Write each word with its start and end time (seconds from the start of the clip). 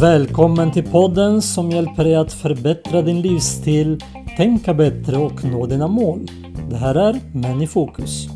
Välkommen 0.00 0.72
till 0.72 0.90
podden 0.90 1.42
som 1.42 1.70
hjälper 1.70 2.04
dig 2.04 2.14
att 2.14 2.32
förbättra 2.32 3.02
din 3.02 3.20
livsstil, 3.20 4.00
tänka 4.36 4.74
bättre 4.74 5.16
och 5.16 5.44
nå 5.44 5.66
dina 5.66 5.88
mål. 5.88 6.26
Det 6.70 6.76
här 6.76 6.94
är 6.94 7.20
Män 7.32 7.62
i 7.62 7.66
fokus. 7.66 8.26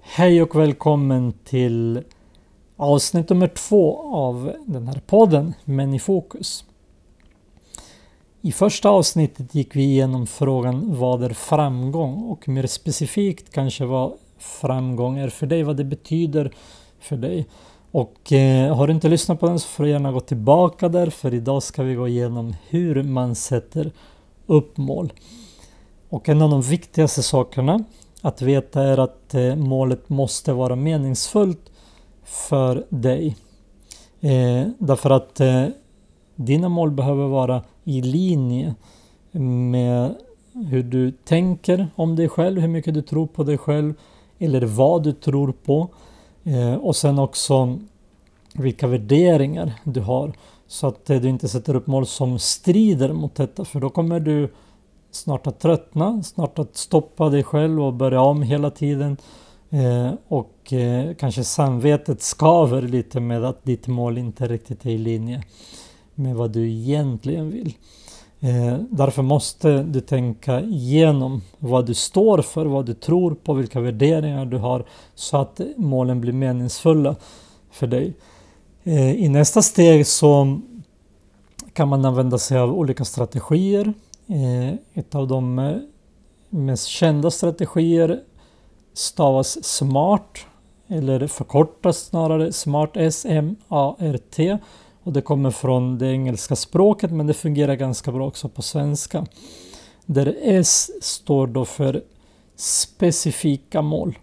Hej 0.00 0.42
och 0.42 0.56
välkommen 0.56 1.32
till 1.44 2.02
avsnitt 2.76 3.28
nummer 3.28 3.48
två 3.48 4.14
av 4.14 4.52
den 4.66 4.88
här 4.88 5.00
podden 5.06 5.54
Män 5.64 5.94
i 5.94 5.98
fokus. 5.98 6.64
I 8.44 8.52
första 8.52 8.88
avsnittet 8.88 9.54
gick 9.54 9.76
vi 9.76 9.82
igenom 9.82 10.26
frågan 10.26 10.96
vad 10.98 11.22
är 11.22 11.30
framgång 11.30 12.22
och 12.22 12.48
mer 12.48 12.66
specifikt 12.66 13.52
kanske 13.52 13.84
vad 13.84 14.12
framgång 14.38 15.18
är 15.18 15.28
för 15.28 15.46
dig, 15.46 15.62
vad 15.62 15.76
det 15.76 15.84
betyder 15.84 16.52
för 17.00 17.16
dig. 17.16 17.46
Och 17.90 18.32
eh, 18.32 18.76
har 18.76 18.86
du 18.86 18.92
inte 18.92 19.08
lyssnat 19.08 19.40
på 19.40 19.46
den 19.46 19.58
så 19.58 19.68
får 19.68 19.84
du 19.84 19.90
gärna 19.90 20.12
gå 20.12 20.20
tillbaka 20.20 20.88
där 20.88 21.10
för 21.10 21.34
idag 21.34 21.62
ska 21.62 21.82
vi 21.82 21.94
gå 21.94 22.08
igenom 22.08 22.54
hur 22.68 23.02
man 23.02 23.34
sätter 23.34 23.92
upp 24.46 24.76
mål. 24.76 25.12
Och 26.08 26.28
en 26.28 26.42
av 26.42 26.50
de 26.50 26.62
viktigaste 26.62 27.22
sakerna 27.22 27.84
att 28.22 28.42
veta 28.42 28.82
är 28.82 28.98
att 28.98 29.34
eh, 29.34 29.56
målet 29.56 30.08
måste 30.08 30.52
vara 30.52 30.76
meningsfullt 30.76 31.70
för 32.24 32.86
dig. 32.88 33.36
Eh, 34.20 34.68
därför 34.78 35.10
att 35.10 35.40
eh, 35.40 35.66
dina 36.36 36.68
mål 36.68 36.90
behöver 36.90 37.26
vara 37.26 37.62
i 37.84 38.02
linje 38.02 38.74
med 39.70 40.14
hur 40.52 40.82
du 40.82 41.10
tänker 41.10 41.88
om 41.96 42.16
dig 42.16 42.28
själv, 42.28 42.60
hur 42.60 42.68
mycket 42.68 42.94
du 42.94 43.02
tror 43.02 43.26
på 43.26 43.44
dig 43.44 43.58
själv 43.58 43.94
eller 44.38 44.62
vad 44.62 45.02
du 45.02 45.12
tror 45.12 45.52
på. 45.64 45.88
Eh, 46.44 46.74
och 46.74 46.96
sen 46.96 47.18
också 47.18 47.78
vilka 48.54 48.86
värderingar 48.86 49.72
du 49.84 50.00
har. 50.00 50.32
Så 50.66 50.86
att 50.86 51.10
eh, 51.10 51.20
du 51.20 51.28
inte 51.28 51.48
sätter 51.48 51.76
upp 51.76 51.86
mål 51.86 52.06
som 52.06 52.38
strider 52.38 53.12
mot 53.12 53.34
detta 53.34 53.64
för 53.64 53.80
då 53.80 53.90
kommer 53.90 54.20
du 54.20 54.48
snart 55.10 55.46
att 55.46 55.60
tröttna, 55.60 56.22
snart 56.22 56.58
att 56.58 56.76
stoppa 56.76 57.28
dig 57.28 57.42
själv 57.42 57.82
och 57.82 57.92
börja 57.92 58.20
om 58.20 58.42
hela 58.42 58.70
tiden. 58.70 59.16
Eh, 59.70 60.10
och 60.28 60.72
eh, 60.72 61.14
kanske 61.14 61.44
samvetet 61.44 62.22
skaver 62.22 62.82
lite 62.82 63.20
med 63.20 63.44
att 63.44 63.64
ditt 63.64 63.86
mål 63.86 64.18
inte 64.18 64.48
riktigt 64.48 64.86
är 64.86 64.90
i 64.90 64.98
linje 64.98 65.42
med 66.14 66.34
vad 66.34 66.50
du 66.50 66.70
egentligen 66.70 67.50
vill. 67.50 67.74
Eh, 68.40 68.78
därför 68.90 69.22
måste 69.22 69.82
du 69.82 70.00
tänka 70.00 70.60
igenom 70.60 71.42
vad 71.58 71.86
du 71.86 71.94
står 71.94 72.42
för, 72.42 72.66
vad 72.66 72.86
du 72.86 72.94
tror 72.94 73.34
på, 73.34 73.54
vilka 73.54 73.80
värderingar 73.80 74.46
du 74.46 74.58
har 74.58 74.84
så 75.14 75.36
att 75.36 75.60
målen 75.76 76.20
blir 76.20 76.32
meningsfulla 76.32 77.16
för 77.70 77.86
dig. 77.86 78.14
Eh, 78.84 79.24
I 79.24 79.28
nästa 79.28 79.62
steg 79.62 80.06
så 80.06 80.60
kan 81.72 81.88
man 81.88 82.04
använda 82.04 82.38
sig 82.38 82.58
av 82.58 82.72
olika 82.72 83.04
strategier. 83.04 83.94
Eh, 84.26 84.74
ett 84.94 85.14
av 85.14 85.28
de 85.28 85.58
eh, 85.58 85.76
mest 86.50 86.86
kända 86.86 87.30
strategier 87.30 88.20
stavas 88.94 89.64
SMART 89.64 90.46
eller 90.88 91.26
förkortas 91.26 91.98
snarare 91.98 92.52
SMART 92.52 92.96
S-M-A-R-T 92.96 94.58
och 95.04 95.12
det 95.12 95.20
kommer 95.20 95.50
från 95.50 95.98
det 95.98 96.06
engelska 96.06 96.56
språket 96.56 97.10
men 97.10 97.26
det 97.26 97.34
fungerar 97.34 97.74
ganska 97.74 98.12
bra 98.12 98.26
också 98.26 98.48
på 98.48 98.62
svenska. 98.62 99.26
Där 100.06 100.36
S 100.42 100.90
står 101.00 101.46
då 101.46 101.64
för 101.64 102.02
specifika 102.56 103.82
mål. 103.82 104.18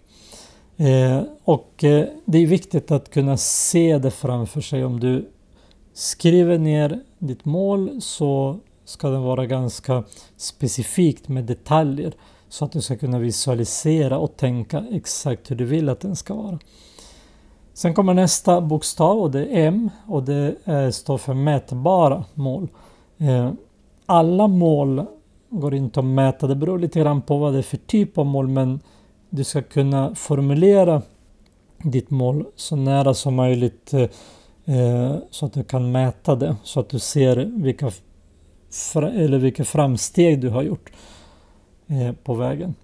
Eh, 0.76 1.22
och 1.44 1.84
eh, 1.84 2.06
det 2.24 2.38
är 2.38 2.46
viktigt 2.46 2.90
att 2.90 3.10
kunna 3.10 3.36
se 3.36 3.98
det 3.98 4.10
framför 4.10 4.60
sig. 4.60 4.84
Om 4.84 5.00
du 5.00 5.30
skriver 5.94 6.58
ner 6.58 7.00
ditt 7.18 7.44
mål 7.44 8.00
så 8.02 8.60
ska 8.84 9.08
det 9.08 9.18
vara 9.18 9.46
ganska 9.46 10.04
specifikt 10.36 11.28
med 11.28 11.44
detaljer 11.44 12.12
så 12.48 12.64
att 12.64 12.72
du 12.72 12.80
ska 12.80 12.96
kunna 12.96 13.18
visualisera 13.18 14.18
och 14.18 14.36
tänka 14.36 14.84
exakt 14.90 15.50
hur 15.50 15.56
du 15.56 15.64
vill 15.64 15.88
att 15.88 16.00
den 16.00 16.16
ska 16.16 16.34
vara. 16.34 16.58
Sen 17.74 17.94
kommer 17.94 18.14
nästa 18.14 18.60
bokstav 18.60 19.18
och 19.18 19.30
det 19.30 19.40
är 19.40 19.66
M 19.66 19.90
och 20.06 20.22
det 20.22 20.54
eh, 20.64 20.90
står 20.90 21.18
för 21.18 21.34
mätbara 21.34 22.24
mål. 22.34 22.68
Eh, 23.18 23.50
alla 24.06 24.48
mål 24.48 25.04
går 25.50 25.74
inte 25.74 26.00
att 26.00 26.06
mäta, 26.06 26.46
det 26.46 26.54
beror 26.54 26.78
lite 26.78 27.00
grann 27.00 27.22
på 27.22 27.38
vad 27.38 27.52
det 27.52 27.58
är 27.58 27.62
för 27.62 27.76
typ 27.76 28.18
av 28.18 28.26
mål 28.26 28.48
men 28.48 28.80
du 29.30 29.44
ska 29.44 29.62
kunna 29.62 30.14
formulera 30.14 31.02
ditt 31.78 32.10
mål 32.10 32.46
så 32.56 32.76
nära 32.76 33.14
som 33.14 33.34
möjligt 33.34 33.94
eh, 33.94 35.16
så 35.30 35.46
att 35.46 35.52
du 35.52 35.64
kan 35.64 35.92
mäta 35.92 36.34
det 36.34 36.56
så 36.62 36.80
att 36.80 36.88
du 36.88 36.98
ser 36.98 37.36
vilka, 37.36 37.90
eller 38.94 39.38
vilka 39.38 39.64
framsteg 39.64 40.40
du 40.40 40.48
har 40.48 40.62
gjort 40.62 40.92
på 42.24 42.34
vägen. 42.34 42.74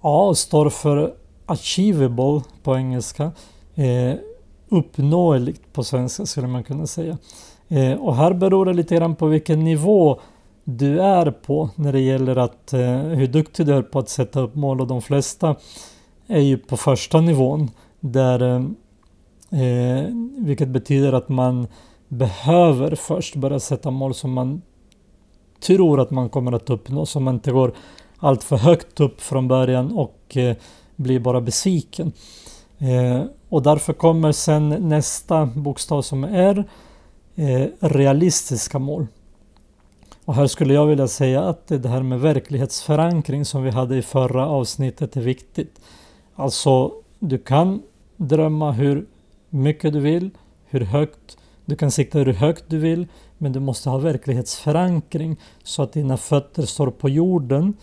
A 0.00 0.34
står 0.34 0.70
för 0.70 1.14
achievable 1.46 2.42
på 2.62 2.76
engelska 2.76 3.32
eh, 3.74 4.14
uppnåeligt 4.68 5.72
på 5.72 5.84
svenska 5.84 6.26
skulle 6.26 6.46
man 6.46 6.64
kunna 6.64 6.86
säga. 6.86 7.18
Eh, 7.68 7.92
och 7.92 8.16
här 8.16 8.32
beror 8.32 8.66
det 8.66 8.72
lite 8.72 8.96
grann 8.96 9.16
på 9.16 9.26
vilken 9.26 9.64
nivå 9.64 10.20
du 10.64 11.00
är 11.00 11.30
på 11.30 11.70
när 11.74 11.92
det 11.92 12.00
gäller 12.00 12.36
att 12.36 12.72
eh, 12.72 12.98
hur 12.98 13.26
duktig 13.26 13.66
du 13.66 13.74
är 13.74 13.82
på 13.82 13.98
att 13.98 14.08
sätta 14.08 14.40
upp 14.40 14.54
mål 14.54 14.80
och 14.80 14.86
de 14.86 15.02
flesta 15.02 15.56
är 16.26 16.40
ju 16.40 16.58
på 16.58 16.76
första 16.76 17.20
nivån 17.20 17.70
där 18.00 18.42
eh, 18.42 18.64
eh 19.60 20.06
vilket 20.38 20.68
betyder 20.68 21.12
att 21.12 21.28
man 21.28 21.66
behöver 22.08 22.94
först 22.94 23.36
börja 23.36 23.60
sätta 23.60 23.90
mål 23.90 24.14
som 24.14 24.32
man 24.32 24.62
tror 25.60 26.00
att 26.00 26.10
man 26.10 26.28
kommer 26.28 26.52
att 26.52 26.70
uppnå 26.70 27.06
så 27.06 27.20
man 27.20 27.34
inte 27.34 27.50
går 27.50 27.74
allt 28.18 28.44
för 28.44 28.56
högt 28.56 29.00
upp 29.00 29.20
från 29.20 29.48
början 29.48 29.92
och 29.92 30.36
eh, 30.36 30.56
blir 30.96 31.20
bara 31.20 31.40
besviken. 31.40 32.12
Eh, 32.78 33.22
och 33.54 33.62
därför 33.62 33.92
kommer 33.92 34.32
sen 34.32 34.68
nästa 34.68 35.46
bokstav 35.46 36.02
som 36.02 36.24
är 36.24 36.64
eh, 37.34 37.66
realistiska 37.80 38.78
mål. 38.78 39.06
Och 40.24 40.34
här 40.34 40.46
skulle 40.46 40.74
jag 40.74 40.86
vilja 40.86 41.08
säga 41.08 41.42
att 41.42 41.66
det 41.66 41.88
här 41.88 42.02
med 42.02 42.20
verklighetsförankring 42.20 43.44
som 43.44 43.62
vi 43.62 43.70
hade 43.70 43.96
i 43.96 44.02
förra 44.02 44.46
avsnittet 44.46 45.16
är 45.16 45.20
viktigt. 45.20 45.80
Alltså, 46.34 46.92
du 47.18 47.38
kan 47.38 47.82
drömma 48.16 48.72
hur 48.72 49.06
mycket 49.50 49.92
du 49.92 50.00
vill, 50.00 50.30
hur 50.64 50.80
högt, 50.80 51.38
du 51.64 51.76
kan 51.76 51.90
sikta 51.90 52.18
hur 52.18 52.32
högt 52.32 52.64
du 52.68 52.78
vill, 52.78 53.06
men 53.38 53.52
du 53.52 53.60
måste 53.60 53.90
ha 53.90 53.98
verklighetsförankring 53.98 55.36
så 55.62 55.82
att 55.82 55.92
dina 55.92 56.16
fötter 56.16 56.62
står 56.62 56.90
på 56.90 57.08
jorden. 57.08 57.74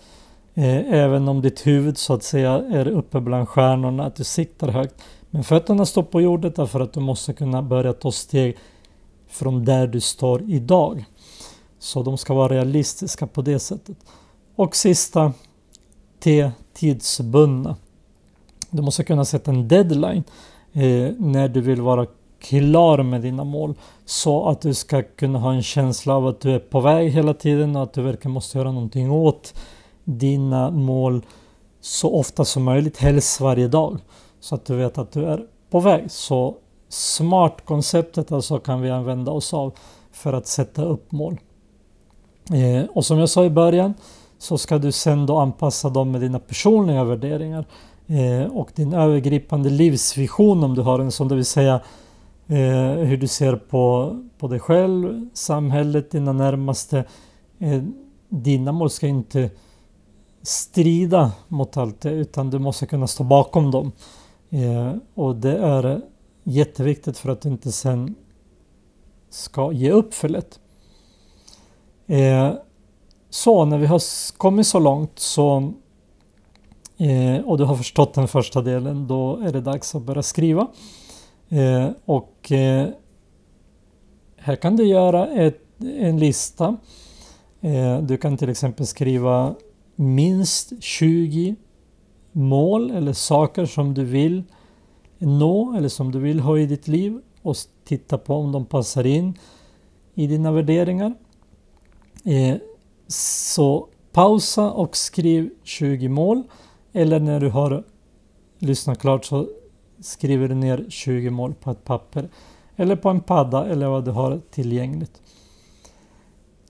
Eh, 0.54 0.94
även 0.94 1.28
om 1.28 1.42
ditt 1.42 1.68
huvud 1.68 1.98
så 1.98 2.14
att 2.14 2.24
säga 2.24 2.52
är 2.52 2.88
uppe 2.88 3.20
bland 3.20 3.50
stjärnorna, 3.50 4.06
att 4.06 4.16
du 4.16 4.24
siktar 4.24 4.68
högt. 4.68 4.96
Men 5.30 5.44
fötterna 5.44 5.86
står 5.86 6.04
på 6.04 6.22
jorden 6.22 6.54
därför 6.56 6.80
att 6.80 6.94
du 6.94 7.00
måste 7.00 7.34
kunna 7.34 7.62
börja 7.62 7.94
ta 7.94 8.12
steg 8.12 8.58
från 9.28 9.66
där 9.66 9.88
du 9.88 10.00
står 10.00 10.42
idag. 10.42 11.06
Så 11.80 12.04
de 12.04 12.18
ska 12.18 12.34
vara 12.34 12.54
realistiska 12.54 13.28
på 13.28 13.42
det 13.42 13.60
sättet. 13.60 13.98
Och 14.56 14.76
sista 14.76 15.34
T. 16.20 16.52
Tidsbundna. 16.74 17.76
Du 18.70 18.82
måste 18.82 19.04
kunna 19.04 19.26
sätta 19.26 19.52
en 19.52 19.68
deadline 19.68 20.24
eh, 20.74 21.12
när 21.18 21.48
du 21.48 21.62
vill 21.62 21.82
vara 21.82 22.08
klar 22.40 23.04
med 23.04 23.22
dina 23.22 23.44
mål 23.44 23.74
så 24.06 24.50
att 24.50 24.62
du 24.62 24.74
ska 24.74 25.04
kunna 25.04 25.40
ha 25.40 25.54
en 25.54 25.64
känsla 25.64 26.16
av 26.16 26.28
att 26.28 26.42
du 26.42 26.52
är 26.52 26.60
på 26.60 26.80
väg 26.80 27.12
hela 27.12 27.34
tiden 27.34 27.76
och 27.76 27.84
att 27.84 27.94
du 27.94 28.02
verkligen 28.02 28.32
måste 28.32 28.58
göra 28.58 28.72
någonting 28.72 29.12
åt 29.12 29.54
dina 30.04 30.72
mål 30.72 31.26
så 31.82 32.16
ofta 32.16 32.46
som 32.46 32.64
möjligt, 32.64 32.98
helst 32.98 33.42
varje 33.42 33.68
dag. 33.68 33.98
Så 34.40 34.56
att 34.56 34.66
du 34.66 34.76
vet 34.76 34.98
att 34.98 35.12
du 35.12 35.26
är 35.26 35.46
på 35.70 35.80
väg. 35.80 36.12
Så 36.12 36.56
SMART-konceptet 36.90 38.32
alltså 38.32 38.60
kan 38.60 38.82
vi 38.82 38.90
använda 38.90 39.32
oss 39.32 39.54
av 39.54 39.74
för 40.12 40.34
att 40.34 40.48
sätta 40.48 40.84
upp 40.84 41.12
mål. 41.12 41.38
Eh, 42.54 42.86
och 42.90 43.06
som 43.06 43.20
jag 43.20 43.30
sa 43.30 43.46
i 43.46 43.50
början 43.50 43.94
så 44.38 44.58
ska 44.58 44.78
du 44.78 44.92
sen 44.92 45.26
då 45.26 45.38
anpassa 45.38 45.90
dem 45.90 46.12
med 46.12 46.22
dina 46.22 46.40
personliga 46.40 47.04
värderingar 47.04 47.66
eh, 48.08 48.58
och 48.58 48.72
din 48.76 48.94
övergripande 48.94 49.70
livsvision 49.70 50.64
om 50.64 50.76
du 50.76 50.82
har 50.82 51.00
en 51.00 51.12
sån, 51.12 51.28
det 51.28 51.36
vill 51.36 51.46
säga 51.46 51.82
eh, 52.48 53.06
hur 53.06 53.18
du 53.18 53.28
ser 53.28 53.56
på, 53.56 54.16
på 54.38 54.48
dig 54.48 54.60
själv, 54.60 55.28
samhället, 55.34 56.12
dina 56.12 56.34
närmaste. 56.34 57.04
Eh, 57.60 57.82
dina 58.30 58.72
mål 58.72 58.90
ska 58.90 59.08
inte 59.08 59.50
strida 60.44 61.32
mot 61.48 61.78
allt 61.78 62.02
det 62.02 62.12
utan 62.12 62.50
du 62.50 62.60
måste 62.60 62.86
kunna 62.86 63.08
stå 63.08 63.24
bakom 63.24 63.72
dem. 63.72 63.92
Eh, 64.50 64.94
och 65.14 65.36
det 65.36 65.58
är 65.58 66.02
jätteviktigt 66.44 67.18
för 67.18 67.30
att 67.30 67.42
du 67.42 67.50
inte 67.50 67.72
sen 67.72 68.16
ska 69.30 69.72
ge 69.72 69.92
upp 69.92 70.14
för 70.14 70.30
lätt. 70.30 70.60
Eh, 72.08 72.54
så 73.30 73.66
när 73.66 73.78
vi 73.78 73.86
har 73.86 74.02
kommit 74.38 74.68
så 74.68 74.80
långt 74.80 75.20
så 75.20 75.74
eh, 76.98 77.38
och 77.46 77.58
du 77.58 77.64
har 77.64 77.76
förstått 77.76 78.14
den 78.14 78.28
första 78.28 78.62
delen, 78.62 79.08
då 79.08 79.38
är 79.38 79.52
det 79.52 79.62
dags 79.62 79.96
att 79.96 80.02
börja 80.02 80.24
skriva. 80.24 80.68
Eh, 81.50 81.90
och 82.06 82.52
eh, 82.52 82.88
här 84.38 84.56
kan 84.56 84.76
du 84.76 84.88
göra 84.88 85.28
ett, 85.28 85.62
en 85.80 86.20
lista. 86.20 86.78
Eh, 87.62 88.02
du 88.02 88.18
kan 88.18 88.38
till 88.38 88.50
exempel 88.50 88.88
skriva 88.88 89.56
minst 90.02 90.84
20 90.84 91.56
mål 92.32 92.92
eller 92.92 93.14
saker 93.14 93.66
som 93.66 93.94
du 93.94 94.04
vill 94.04 94.44
nå 95.18 95.76
eller 95.78 95.90
som 95.90 96.12
du 96.12 96.20
vill 96.20 96.40
ha 96.40 96.58
i 96.58 96.66
ditt 96.66 96.88
liv 96.88 97.22
och 97.42 97.56
titta 97.84 98.18
på 98.18 98.36
om 98.36 98.52
de 98.52 98.66
passar 98.66 99.06
in 99.06 99.38
i 100.16 100.28
dina 100.28 100.52
värderingar. 100.52 101.14
Eh, 102.24 102.58
så 103.08 103.88
pausa 104.12 104.72
och 104.72 104.98
skriv 104.98 105.50
20 105.64 106.10
mål 106.10 106.44
eller 106.94 107.20
när 107.20 107.40
du 107.40 107.50
har 107.50 107.84
lyssnat 108.60 109.00
klart 109.00 109.26
så 109.26 109.48
skriver 110.00 110.48
du 110.48 110.56
ner 110.56 110.86
20 110.90 111.30
mål 111.30 111.54
på 111.54 111.72
ett 111.72 111.84
papper 111.84 112.30
eller 112.76 112.96
på 112.96 113.10
en 113.10 113.22
padda 113.22 113.66
eller 113.66 113.88
vad 113.88 114.06
du 114.06 114.12
har 114.12 114.42
tillgängligt. 114.52 115.22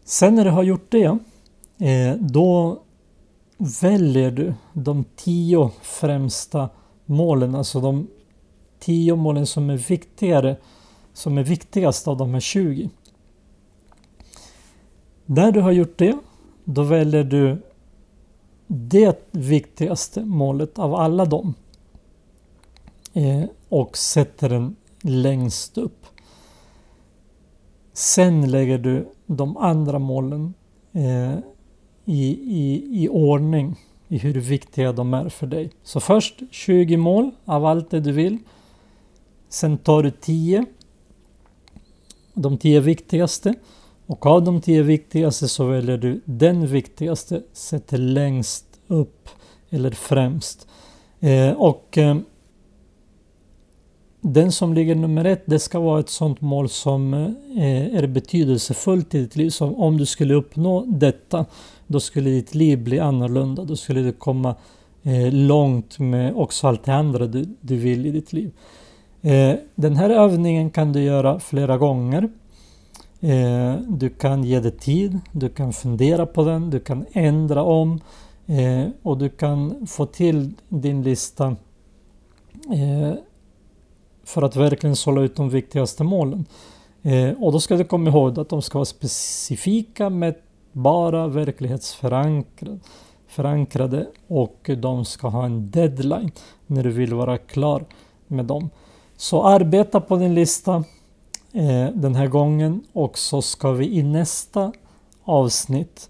Sen 0.03 0.35
när 0.35 0.45
du 0.45 0.51
har 0.51 0.63
gjort 0.63 0.91
det, 0.91 1.17
eh, 1.77 2.15
då 2.19 2.79
väljer 3.61 4.31
du 4.31 4.53
de 4.73 5.05
tio 5.15 5.71
främsta 5.81 6.69
målen, 7.05 7.55
alltså 7.55 7.81
de 7.81 8.07
tio 8.79 9.15
målen 9.15 9.45
som 9.45 9.69
är 9.69 9.77
viktigare, 9.77 10.57
som 11.13 11.37
är 11.37 11.43
viktigast 11.43 12.07
av 12.07 12.17
de 12.17 12.33
här 12.33 12.39
20. 12.39 12.89
När 15.25 15.51
du 15.51 15.61
har 15.61 15.71
gjort 15.71 15.97
det, 15.97 16.17
då 16.63 16.83
väljer 16.83 17.23
du 17.23 17.61
det 18.67 19.27
viktigaste 19.31 20.25
målet 20.25 20.79
av 20.79 20.95
alla 20.95 21.25
dem 21.25 21.53
eh, 23.13 23.43
och 23.69 23.97
sätter 23.97 24.49
den 24.49 24.75
längst 25.01 25.77
upp. 25.77 26.05
Sen 27.93 28.51
lägger 28.51 28.77
du 28.77 29.09
de 29.25 29.57
andra 29.57 29.99
målen 29.99 30.53
eh, 30.91 31.37
i, 32.11 32.39
i, 32.47 33.03
i 33.03 33.09
ordning 33.09 33.75
i 34.07 34.17
hur 34.17 34.33
viktiga 34.33 34.91
de 34.91 35.13
är 35.13 35.29
för 35.29 35.47
dig. 35.47 35.71
Så 35.83 35.99
först 35.99 36.41
20 36.51 36.97
mål 36.97 37.31
av 37.45 37.65
allt 37.65 37.89
det 37.89 37.99
du 37.99 38.11
vill. 38.11 38.37
Sen 39.49 39.77
tar 39.77 40.03
du 40.03 40.11
10. 40.11 40.65
De 42.33 42.57
10 42.57 42.79
viktigaste. 42.79 43.53
Och 44.05 44.25
av 44.25 44.43
de 44.43 44.61
10 44.61 44.83
viktigaste 44.83 45.47
så 45.47 45.65
väljer 45.65 45.97
du 45.97 46.21
den 46.25 46.67
viktigaste, 46.67 47.41
sätter 47.53 47.97
längst 47.97 48.65
upp 48.87 49.29
eller 49.69 49.91
främst. 49.91 50.67
Eh, 51.19 51.51
och 51.51 51.97
eh, 51.97 52.17
den 54.21 54.51
som 54.51 54.73
ligger 54.73 54.95
nummer 54.95 55.25
ett, 55.25 55.43
det 55.45 55.59
ska 55.59 55.79
vara 55.79 55.99
ett 55.99 56.09
sånt 56.09 56.41
mål 56.41 56.69
som 56.69 57.13
eh, 57.13 57.95
är 57.95 58.07
betydelsefullt 58.07 59.15
i 59.15 59.21
ditt 59.21 59.35
liv. 59.35 59.49
Så 59.49 59.75
om 59.75 59.97
du 59.97 60.05
skulle 60.05 60.33
uppnå 60.33 60.85
detta, 60.87 61.45
då 61.87 61.99
skulle 61.99 62.29
ditt 62.29 62.55
liv 62.55 62.83
bli 62.83 62.99
annorlunda. 62.99 63.63
Då 63.63 63.75
skulle 63.75 64.01
du 64.01 64.11
komma 64.11 64.55
eh, 65.03 65.33
långt 65.33 65.99
med 65.99 66.33
också 66.35 66.67
allt 66.67 66.83
det 66.83 66.93
andra 66.93 67.27
du, 67.27 67.45
du 67.61 67.77
vill 67.77 68.05
i 68.05 68.11
ditt 68.11 68.33
liv. 68.33 68.51
Eh, 69.21 69.53
den 69.75 69.95
här 69.95 70.09
övningen 70.09 70.69
kan 70.69 70.93
du 70.93 71.01
göra 71.01 71.39
flera 71.39 71.77
gånger. 71.77 72.29
Du 73.87 74.09
kan 74.09 74.43
ge 74.43 74.59
det 74.59 74.79
tid, 74.79 75.19
du 75.31 75.49
kan 75.49 75.73
fundera 75.73 76.25
på 76.25 76.43
den, 76.43 76.69
du 76.69 76.79
kan 76.79 77.05
ändra 77.11 77.63
om 77.63 77.99
och 79.01 79.17
du 79.17 79.29
kan 79.29 79.87
få 79.87 80.05
till 80.05 80.53
din 80.69 81.03
lista 81.03 81.55
för 84.23 84.41
att 84.41 84.55
verkligen 84.55 84.95
sålla 84.95 85.21
ut 85.21 85.35
de 85.35 85.49
viktigaste 85.49 86.03
målen. 86.03 86.45
Eh, 87.01 87.29
och 87.29 87.51
då 87.51 87.59
ska 87.59 87.75
du 87.75 87.83
komma 87.83 88.09
ihåg 88.09 88.39
att 88.39 88.49
de 88.49 88.61
ska 88.61 88.77
vara 88.77 88.85
specifika, 88.85 90.09
mätbara, 90.09 91.27
verklighetsförankrade 91.27 94.07
och 94.27 94.69
de 94.77 95.05
ska 95.05 95.27
ha 95.27 95.45
en 95.45 95.71
deadline 95.71 96.31
när 96.67 96.83
du 96.83 96.89
vill 96.89 97.13
vara 97.13 97.37
klar 97.37 97.85
med 98.27 98.45
dem. 98.45 98.69
Så 99.17 99.43
arbeta 99.43 100.01
på 100.01 100.15
din 100.15 100.35
lista 100.35 100.83
eh, 101.53 101.87
den 101.93 102.15
här 102.15 102.27
gången 102.27 102.83
och 102.93 103.17
så 103.17 103.41
ska 103.41 103.71
vi 103.71 103.97
i 103.97 104.03
nästa 104.03 104.71
avsnitt 105.23 106.09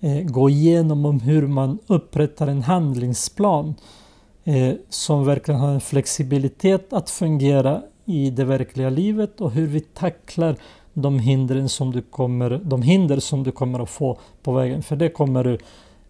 eh, 0.00 0.22
gå 0.22 0.50
igenom 0.50 1.04
om 1.04 1.20
hur 1.20 1.46
man 1.46 1.78
upprättar 1.86 2.46
en 2.46 2.62
handlingsplan 2.62 3.74
eh, 4.50 4.74
som 4.88 5.24
verkligen 5.24 5.60
har 5.60 5.70
en 5.70 5.80
flexibilitet 5.80 6.92
att 6.92 7.10
fungera 7.10 7.82
i 8.04 8.30
det 8.30 8.44
verkliga 8.44 8.90
livet 8.90 9.40
och 9.40 9.50
hur 9.50 9.66
vi 9.66 9.80
tacklar 9.80 10.56
de, 10.94 11.18
hindren 11.18 11.68
som 11.68 11.92
du 11.92 12.02
kommer, 12.02 12.60
de 12.64 12.82
hinder 12.82 13.20
som 13.20 13.42
du 13.42 13.52
kommer 13.52 13.80
att 13.80 13.90
få 13.90 14.18
på 14.42 14.52
vägen. 14.52 14.82
För 14.82 14.96
det 14.96 15.08
kommer 15.08 15.44
du 15.44 15.58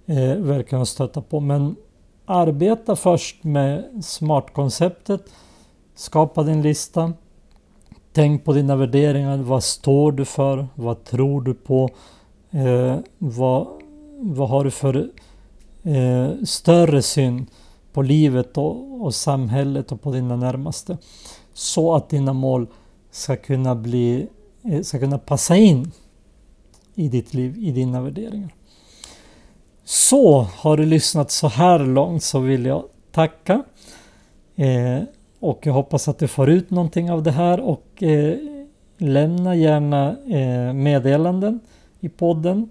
eh, 0.06 0.36
verkligen 0.36 0.86
stöta 0.86 1.22
på. 1.22 1.40
Men 1.40 1.76
arbeta 2.26 2.96
först 2.96 3.44
med 3.44 3.84
SMART-konceptet. 4.04 5.32
Skapa 5.94 6.42
din 6.42 6.62
lista. 6.62 7.12
Tänk 8.12 8.44
på 8.44 8.52
dina 8.52 8.76
värderingar. 8.76 9.36
Vad 9.36 9.64
står 9.64 10.12
du 10.12 10.24
för? 10.24 10.66
Vad 10.74 11.04
tror 11.04 11.42
du 11.42 11.54
på? 11.54 11.88
Eh, 12.50 12.96
vad, 13.18 13.66
vad 14.18 14.48
har 14.48 14.64
du 14.64 14.70
för 14.70 15.10
eh, 15.82 16.44
större 16.44 17.02
syn? 17.02 17.46
På 17.92 18.02
livet 18.02 18.58
och, 18.58 19.02
och 19.02 19.14
samhället 19.14 19.92
och 19.92 20.02
på 20.02 20.12
dina 20.12 20.36
närmaste. 20.36 20.98
Så 21.52 21.94
att 21.94 22.08
dina 22.08 22.32
mål 22.32 22.66
ska 23.10 23.36
kunna, 23.36 23.74
bli, 23.74 24.26
eh, 24.64 24.82
ska 24.82 24.98
kunna 24.98 25.18
passa 25.18 25.56
in 25.56 25.92
i 26.94 27.08
ditt 27.08 27.34
liv, 27.34 27.58
i 27.58 27.70
dina 27.70 28.02
värderingar. 28.02 28.54
Så 29.84 30.40
har 30.40 30.76
du 30.76 30.86
lyssnat 30.86 31.30
så 31.30 31.48
här 31.48 31.78
långt 31.78 32.22
så 32.22 32.38
vill 32.38 32.66
jag 32.66 32.84
tacka. 33.12 33.62
Eh, 34.56 35.02
och 35.40 35.66
jag 35.66 35.72
hoppas 35.72 36.08
att 36.08 36.18
du 36.18 36.28
får 36.28 36.50
ut 36.50 36.70
någonting 36.70 37.10
av 37.10 37.22
det 37.22 37.30
här 37.30 37.60
och 37.60 38.02
eh, 38.02 38.38
lämna 38.98 39.54
gärna 39.54 40.16
eh, 40.28 40.72
meddelanden 40.72 41.60
i 42.00 42.08
podden 42.08 42.70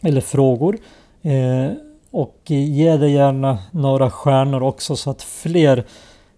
eller 0.00 0.20
frågor. 0.20 0.78
Eh, 1.22 1.70
och 2.16 2.50
ge 2.50 2.96
det 2.96 3.08
gärna 3.08 3.58
några 3.70 4.10
stjärnor 4.10 4.62
också 4.62 4.96
så 4.96 5.10
att 5.10 5.22
fler 5.22 5.86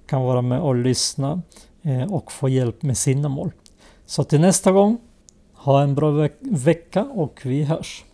kan 0.06 0.23
vara 0.23 0.42
med 0.42 0.61
och 0.61 0.75
lyssna 0.75 1.42
eh, 1.82 2.12
och 2.12 2.32
få 2.32 2.49
hjälp 2.49 2.82
med 2.82 2.99
sina 2.99 3.28
mål. 3.28 3.50
Så 4.06 4.25
till 4.25 4.40
nästa 4.40 4.73
gång, 4.73 4.99
ha 5.54 5.82
en 5.82 5.94
bra 5.94 6.11
veck 6.11 6.37
vecka 6.40 7.04
och 7.04 7.40
vi 7.44 7.64
hörs. 7.64 8.04